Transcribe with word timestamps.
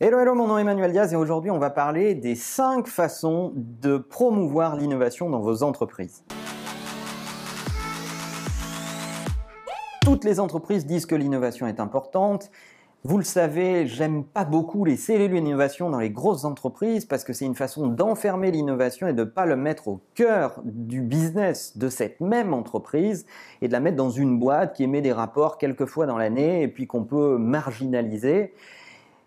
Hello, 0.00 0.20
hello, 0.20 0.36
mon 0.36 0.46
nom 0.46 0.58
est 0.58 0.60
Emmanuel 0.60 0.92
Diaz 0.92 1.12
et 1.12 1.16
aujourd'hui 1.16 1.50
on 1.50 1.58
va 1.58 1.70
parler 1.70 2.14
des 2.14 2.36
5 2.36 2.86
façons 2.86 3.52
de 3.56 3.98
promouvoir 3.98 4.76
l'innovation 4.76 5.28
dans 5.28 5.40
vos 5.40 5.64
entreprises. 5.64 6.22
Toutes 10.02 10.22
les 10.22 10.38
entreprises 10.38 10.86
disent 10.86 11.04
que 11.04 11.16
l'innovation 11.16 11.66
est 11.66 11.80
importante. 11.80 12.52
Vous 13.02 13.18
le 13.18 13.24
savez, 13.24 13.88
j'aime 13.88 14.22
pas 14.22 14.44
beaucoup 14.44 14.84
les 14.84 14.96
cellules 14.96 15.32
d'innovation 15.32 15.90
dans 15.90 15.98
les 15.98 16.10
grosses 16.10 16.44
entreprises 16.44 17.04
parce 17.04 17.24
que 17.24 17.32
c'est 17.32 17.46
une 17.46 17.56
façon 17.56 17.88
d'enfermer 17.88 18.52
l'innovation 18.52 19.08
et 19.08 19.12
de 19.12 19.24
ne 19.24 19.28
pas 19.28 19.46
le 19.46 19.56
mettre 19.56 19.88
au 19.88 20.00
cœur 20.14 20.60
du 20.64 21.02
business 21.02 21.76
de 21.76 21.88
cette 21.88 22.20
même 22.20 22.54
entreprise 22.54 23.26
et 23.62 23.66
de 23.66 23.72
la 23.72 23.80
mettre 23.80 23.96
dans 23.96 24.10
une 24.10 24.38
boîte 24.38 24.76
qui 24.76 24.84
émet 24.84 25.00
des 25.00 25.12
rapports 25.12 25.58
quelques 25.58 25.86
fois 25.86 26.06
dans 26.06 26.18
l'année 26.18 26.62
et 26.62 26.68
puis 26.68 26.86
qu'on 26.86 27.02
peut 27.02 27.36
marginaliser. 27.36 28.54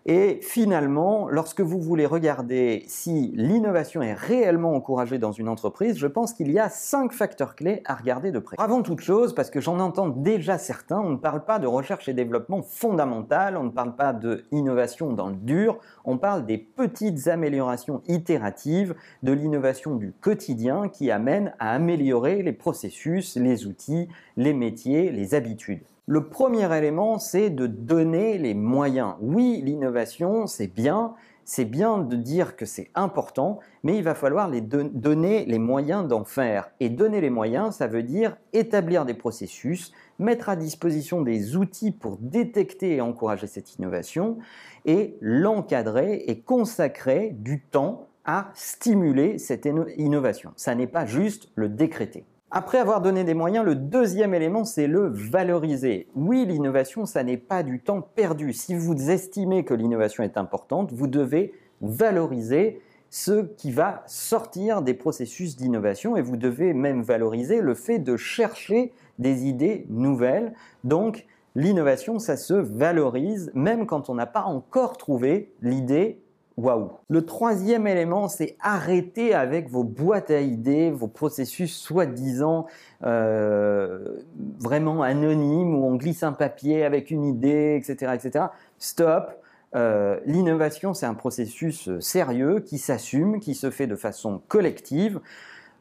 Et 0.04 0.40
finalement, 0.42 1.28
lorsque 1.28 1.60
vous 1.60 1.80
voulez 1.80 2.06
regarder 2.06 2.84
si 2.88 3.32
l'innovation 3.36 4.02
est 4.02 4.14
réellement 4.14 4.74
encouragée 4.74 5.18
dans 5.18 5.30
une 5.30 5.48
entreprise, 5.48 5.96
je 5.96 6.08
pense 6.08 6.32
qu'il 6.32 6.50
y 6.50 6.58
a 6.58 6.68
cinq 6.68 7.12
facteurs 7.12 7.54
clés 7.54 7.82
à 7.84 7.94
regarder 7.94 8.32
de 8.32 8.40
près. 8.40 8.56
Avant 8.58 8.82
toute 8.82 9.00
chose, 9.00 9.32
parce 9.32 9.48
que 9.48 9.60
j'en 9.60 9.78
entends 9.78 10.08
déjà 10.08 10.58
certains, 10.58 10.98
on 10.98 11.10
ne 11.10 11.16
parle 11.16 11.44
pas 11.44 11.60
de 11.60 11.68
recherche 11.68 12.08
et 12.08 12.14
développement 12.14 12.62
fondamental, 12.62 13.56
on 13.56 13.64
ne 13.64 13.70
parle 13.70 13.94
pas 13.94 14.12
de 14.12 14.44
innovation 14.50 15.12
dans 15.12 15.28
le 15.28 15.36
dur, 15.36 15.78
on 16.04 16.18
parle 16.18 16.46
des 16.46 16.58
petites 16.58 17.28
améliorations 17.28 18.02
itératives 18.08 18.96
de 19.22 19.32
l'innovation 19.32 19.94
du 19.94 20.12
quotidien 20.20 20.88
qui 20.88 21.12
amènent 21.12 21.54
à 21.60 21.72
améliorer 21.74 22.42
les 22.42 22.52
processus, 22.52 23.36
les 23.36 23.66
outils, 23.66 24.08
les 24.36 24.52
métiers, 24.52 25.12
les 25.12 25.34
habitudes. 25.34 25.82
Le 26.12 26.28
premier 26.28 26.70
élément, 26.76 27.18
c'est 27.18 27.48
de 27.48 27.66
donner 27.66 28.36
les 28.36 28.52
moyens. 28.52 29.14
Oui, 29.22 29.62
l'innovation, 29.64 30.46
c'est 30.46 30.66
bien, 30.66 31.14
c'est 31.46 31.64
bien 31.64 31.96
de 31.96 32.16
dire 32.16 32.54
que 32.54 32.66
c'est 32.66 32.90
important, 32.94 33.60
mais 33.82 33.96
il 33.96 34.04
va 34.04 34.14
falloir 34.14 34.46
les 34.50 34.60
donner 34.60 35.46
les 35.46 35.58
moyens 35.58 36.06
d'en 36.06 36.24
faire. 36.24 36.70
Et 36.80 36.90
donner 36.90 37.22
les 37.22 37.30
moyens, 37.30 37.76
ça 37.76 37.86
veut 37.86 38.02
dire 38.02 38.36
établir 38.52 39.06
des 39.06 39.14
processus, 39.14 39.90
mettre 40.18 40.50
à 40.50 40.56
disposition 40.56 41.22
des 41.22 41.56
outils 41.56 41.92
pour 41.92 42.18
détecter 42.18 42.96
et 42.96 43.00
encourager 43.00 43.46
cette 43.46 43.76
innovation, 43.76 44.36
et 44.84 45.16
l'encadrer 45.22 46.24
et 46.26 46.40
consacrer 46.40 47.30
du 47.30 47.62
temps 47.62 48.08
à 48.26 48.50
stimuler 48.52 49.38
cette 49.38 49.66
innovation. 49.96 50.52
Ça 50.56 50.74
n'est 50.74 50.86
pas 50.86 51.06
juste 51.06 51.48
le 51.54 51.70
décréter. 51.70 52.26
Après 52.54 52.76
avoir 52.76 53.00
donné 53.00 53.24
des 53.24 53.32
moyens, 53.32 53.64
le 53.64 53.74
deuxième 53.74 54.34
élément, 54.34 54.66
c'est 54.66 54.86
le 54.86 55.08
valoriser. 55.08 56.06
Oui, 56.14 56.44
l'innovation, 56.44 57.06
ça 57.06 57.24
n'est 57.24 57.38
pas 57.38 57.62
du 57.62 57.80
temps 57.80 58.02
perdu. 58.02 58.52
Si 58.52 58.74
vous 58.74 59.10
estimez 59.10 59.64
que 59.64 59.72
l'innovation 59.72 60.22
est 60.22 60.36
importante, 60.36 60.92
vous 60.92 61.06
devez 61.06 61.54
valoriser 61.80 62.82
ce 63.08 63.46
qui 63.56 63.70
va 63.70 64.02
sortir 64.06 64.82
des 64.82 64.92
processus 64.92 65.56
d'innovation 65.56 66.14
et 66.14 66.20
vous 66.20 66.36
devez 66.36 66.74
même 66.74 67.00
valoriser 67.00 67.62
le 67.62 67.72
fait 67.72 67.98
de 67.98 68.18
chercher 68.18 68.92
des 69.18 69.46
idées 69.46 69.86
nouvelles. 69.88 70.52
Donc, 70.84 71.26
l'innovation, 71.54 72.18
ça 72.18 72.36
se 72.36 72.52
valorise 72.52 73.50
même 73.54 73.86
quand 73.86 74.10
on 74.10 74.14
n'a 74.14 74.26
pas 74.26 74.42
encore 74.42 74.98
trouvé 74.98 75.54
l'idée 75.62 76.20
Waouh. 76.62 76.92
Le 77.08 77.26
troisième 77.26 77.88
élément, 77.88 78.28
c'est 78.28 78.56
arrêter 78.60 79.34
avec 79.34 79.68
vos 79.68 79.82
boîtes 79.82 80.30
à 80.30 80.40
idées, 80.40 80.92
vos 80.92 81.08
processus 81.08 81.74
soi-disant 81.74 82.66
euh, 83.02 84.20
vraiment 84.60 85.02
anonymes 85.02 85.74
où 85.74 85.84
on 85.84 85.96
glisse 85.96 86.22
un 86.22 86.32
papier 86.32 86.84
avec 86.84 87.10
une 87.10 87.24
idée, 87.24 87.76
etc., 87.76 88.12
etc. 88.14 88.44
Stop. 88.78 89.42
Euh, 89.74 90.20
l'innovation, 90.24 90.94
c'est 90.94 91.06
un 91.06 91.14
processus 91.14 91.90
sérieux 91.98 92.60
qui 92.60 92.78
s'assume, 92.78 93.40
qui 93.40 93.56
se 93.56 93.70
fait 93.70 93.88
de 93.88 93.96
façon 93.96 94.40
collective. 94.46 95.18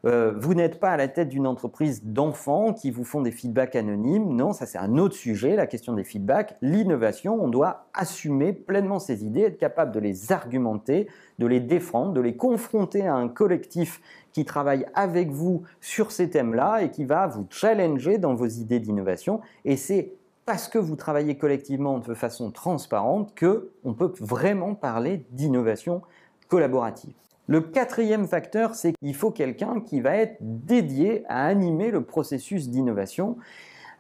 Euh, 0.06 0.34
vous 0.36 0.56
n'êtes 0.56 0.80
pas 0.80 0.90
à 0.90 0.98
la 0.98 1.08
tête 1.08 1.30
d'une 1.30 1.46
entreprise 1.46 2.04
d'enfants 2.04 2.74
qui 2.74 2.90
vous 2.90 3.04
font 3.04 3.22
des 3.22 3.32
feedbacks 3.32 3.76
anonymes. 3.76 4.36
Non, 4.36 4.52
ça 4.52 4.66
c'est 4.66 4.80
un 4.80 4.98
autre 4.98 5.16
sujet, 5.16 5.56
la 5.56 5.68
question 5.68 5.94
des 5.94 6.04
feedbacks. 6.04 6.58
L'innovation, 6.62 7.42
on 7.42 7.48
doit 7.48 7.86
assumer 7.94 8.54
pleinement 8.54 9.00
ses 9.00 9.24
idées, 9.24 9.42
être 9.42 9.60
capable 9.60 9.92
de 9.92 10.00
les 10.00 10.32
argumenter, 10.32 11.08
de 11.38 11.46
les 11.46 11.60
défendre, 11.60 12.14
de 12.14 12.22
les 12.22 12.36
confronter 12.36 13.06
à 13.06 13.16
un 13.16 13.28
collectif 13.28 14.02
qui 14.34 14.46
travaille 14.46 14.86
avec 14.96 15.30
vous 15.30 15.64
sur 15.82 16.12
ces 16.12 16.30
thèmes-là 16.30 16.82
et 16.82 16.90
qui 16.90 17.06
va 17.06 17.28
vous 17.28 17.46
challenger 17.50 18.18
dans 18.18 18.34
vos 18.34 18.48
idées 18.48 18.80
d'innovation. 18.80 19.42
Et 19.66 19.78
c'est 19.78 20.14
parce 20.46 20.68
que 20.68 20.80
vous 20.80 20.96
travaillez 20.96 21.38
collectivement 21.38 22.00
de 22.00 22.14
façon 22.16 22.52
transparente 22.52 23.36
que 23.36 23.72
on 23.84 23.94
peut 23.94 24.12
vraiment 24.20 24.74
parler 24.74 25.26
d'innovation 25.30 26.02
collaborative. 26.48 27.14
Le 27.48 27.62
quatrième 27.62 28.28
facteur, 28.28 28.76
c'est 28.76 28.94
qu'il 28.94 29.16
faut 29.16 29.32
quelqu'un 29.32 29.82
qui 29.82 30.00
va 30.00 30.16
être 30.16 30.38
dédié 30.40 31.24
à 31.28 31.46
animer 31.46 31.92
le 31.92 32.04
processus 32.04 32.70
d'innovation. 32.70 33.38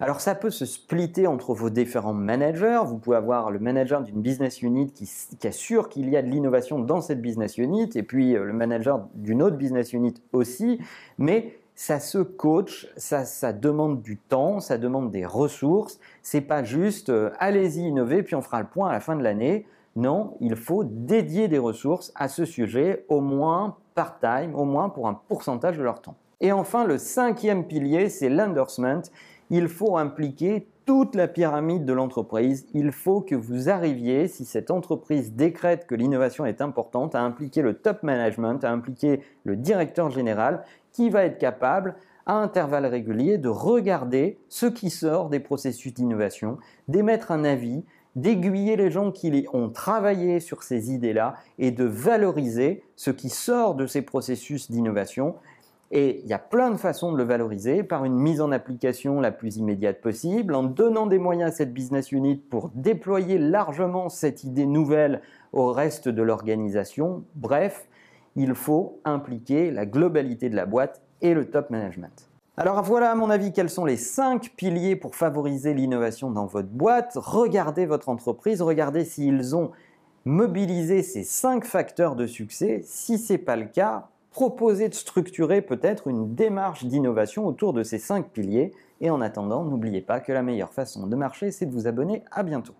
Alors 0.01 0.19
ça 0.19 0.33
peut 0.33 0.49
se 0.49 0.65
splitter 0.65 1.27
entre 1.27 1.53
vos 1.53 1.69
différents 1.69 2.13
managers. 2.13 2.81
Vous 2.87 2.97
pouvez 2.97 3.17
avoir 3.17 3.51
le 3.51 3.59
manager 3.59 4.01
d'une 4.01 4.19
business 4.19 4.63
unit 4.63 4.91
qui, 4.91 5.07
assure 5.47 5.89
qu'il 5.89 6.09
y 6.09 6.17
a 6.17 6.23
de 6.23 6.27
l'innovation 6.27 6.79
dans 6.79 7.01
cette 7.01 7.21
business 7.21 7.59
unit 7.59 7.87
et 7.93 8.01
puis 8.01 8.35
euh, 8.35 8.43
le 8.43 8.53
manager 8.53 9.07
d'une 9.13 9.43
autre 9.43 9.57
business 9.57 9.93
unit 9.93 10.15
aussi. 10.33 10.79
Mais 11.19 11.59
ça 11.75 11.99
se 11.99 12.17
coach, 12.17 12.87
ça, 12.97 13.53
demande 13.53 14.01
du 14.01 14.17
temps, 14.17 14.59
ça 14.59 14.79
demande 14.79 15.11
des 15.11 15.25
ressources. 15.25 15.99
C'est 16.23 16.41
pas 16.41 16.63
juste 16.63 17.09
euh, 17.09 17.29
allez-y 17.37 17.81
innover 17.81 18.23
puis 18.23 18.33
on 18.33 18.41
fera 18.41 18.59
le 18.59 18.67
point 18.67 18.89
à 18.89 18.93
la 18.93 19.01
fin 19.01 19.15
de 19.15 19.21
l'année. 19.21 19.67
Non, 19.95 20.37
il 20.39 20.55
faut 20.55 20.83
dédier 20.83 21.47
des 21.47 21.57
ressources 21.57 22.11
à 22.15 22.27
ce 22.29 22.45
sujet, 22.45 23.05
au 23.09 23.19
moins 23.19 23.75
part-time, 23.93 24.55
au 24.55 24.63
moins 24.63 24.89
pour 24.89 25.07
un 25.07 25.13
pourcentage 25.27 25.77
de 25.77 25.83
leur 25.83 26.01
temps. 26.01 26.15
Et 26.39 26.51
enfin, 26.51 26.85
le 26.85 26.97
cinquième 26.97 27.67
pilier, 27.67 28.09
c'est 28.09 28.29
l'endorsement. 28.29 29.01
Il 29.49 29.67
faut 29.67 29.97
impliquer 29.97 30.67
toute 30.85 31.13
la 31.13 31.27
pyramide 31.27 31.85
de 31.85 31.93
l'entreprise. 31.93 32.65
Il 32.73 32.91
faut 32.91 33.21
que 33.21 33.35
vous 33.35 33.69
arriviez, 33.69 34.27
si 34.27 34.45
cette 34.45 34.71
entreprise 34.71 35.33
décrète 35.33 35.85
que 35.85 35.95
l'innovation 35.95 36.45
est 36.45 36.61
importante, 36.61 37.13
à 37.13 37.21
impliquer 37.21 37.61
le 37.61 37.75
top 37.75 38.01
management, 38.01 38.63
à 38.63 38.71
impliquer 38.71 39.21
le 39.43 39.55
directeur 39.55 40.09
général, 40.09 40.63
qui 40.93 41.09
va 41.09 41.25
être 41.25 41.37
capable, 41.37 41.95
à 42.25 42.35
intervalles 42.35 42.85
réguliers, 42.85 43.37
de 43.37 43.49
regarder 43.49 44.39
ce 44.47 44.65
qui 44.65 44.89
sort 44.89 45.29
des 45.29 45.39
processus 45.39 45.93
d'innovation, 45.93 46.57
d'émettre 46.87 47.31
un 47.31 47.43
avis, 47.43 47.83
d'aiguiller 48.15 48.75
les 48.75 48.91
gens 48.91 49.11
qui 49.11 49.47
ont 49.53 49.69
travaillé 49.69 50.39
sur 50.39 50.63
ces 50.63 50.91
idées-là 50.91 51.35
et 51.59 51.71
de 51.71 51.85
valoriser 51.85 52.83
ce 52.95 53.11
qui 53.11 53.29
sort 53.29 53.75
de 53.75 53.85
ces 53.85 54.01
processus 54.01 54.69
d'innovation. 54.69 55.35
Et 55.91 56.21
il 56.23 56.27
y 56.27 56.33
a 56.33 56.39
plein 56.39 56.71
de 56.71 56.77
façons 56.77 57.11
de 57.11 57.17
le 57.17 57.23
valoriser, 57.23 57.83
par 57.83 58.05
une 58.05 58.15
mise 58.15 58.39
en 58.39 58.51
application 58.51 59.19
la 59.19 59.31
plus 59.31 59.57
immédiate 59.57 59.99
possible, 59.99 60.55
en 60.55 60.63
donnant 60.63 61.05
des 61.05 61.19
moyens 61.19 61.51
à 61.51 61.55
cette 61.55 61.73
business 61.73 62.13
unit 62.13 62.37
pour 62.37 62.71
déployer 62.75 63.37
largement 63.37 64.07
cette 64.07 64.45
idée 64.45 64.65
nouvelle 64.65 65.21
au 65.51 65.73
reste 65.73 66.07
de 66.07 66.21
l'organisation. 66.21 67.25
Bref, 67.35 67.87
il 68.37 68.55
faut 68.55 69.01
impliquer 69.03 69.69
la 69.69 69.85
globalité 69.85 70.49
de 70.49 70.55
la 70.55 70.65
boîte 70.65 71.01
et 71.21 71.33
le 71.33 71.49
top 71.49 71.69
management. 71.69 72.30
Alors 72.57 72.83
voilà 72.83 73.11
à 73.11 73.15
mon 73.15 73.29
avis 73.29 73.53
quels 73.53 73.69
sont 73.69 73.85
les 73.85 73.95
cinq 73.95 74.51
piliers 74.57 74.97
pour 74.97 75.15
favoriser 75.15 75.73
l'innovation 75.73 76.29
dans 76.29 76.45
votre 76.45 76.67
boîte. 76.67 77.13
Regardez 77.15 77.85
votre 77.85 78.09
entreprise, 78.09 78.61
regardez 78.61 79.05
s'ils 79.05 79.55
ont 79.55 79.71
mobilisé 80.25 81.01
ces 81.01 81.23
cinq 81.23 81.63
facteurs 81.63 82.15
de 82.15 82.27
succès. 82.27 82.81
Si 82.85 83.17
ce 83.17 83.33
n'est 83.33 83.39
pas 83.39 83.55
le 83.55 83.65
cas, 83.65 84.09
proposez 84.31 84.89
de 84.89 84.93
structurer 84.93 85.61
peut-être 85.61 86.09
une 86.09 86.35
démarche 86.35 86.83
d'innovation 86.83 87.47
autour 87.47 87.71
de 87.71 87.83
ces 87.83 87.99
cinq 87.99 88.27
piliers. 88.29 88.73
Et 88.99 89.09
en 89.09 89.21
attendant, 89.21 89.63
n'oubliez 89.63 90.01
pas 90.01 90.19
que 90.19 90.33
la 90.33 90.43
meilleure 90.43 90.73
façon 90.73 91.07
de 91.07 91.15
marcher, 91.15 91.51
c'est 91.51 91.65
de 91.65 91.71
vous 91.71 91.87
abonner. 91.87 92.23
À 92.31 92.43
bientôt. 92.43 92.73